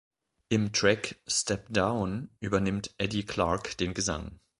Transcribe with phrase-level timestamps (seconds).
[0.49, 4.39] Im Track „Step Down“ übernimmt Eddie Clarke den Gesang.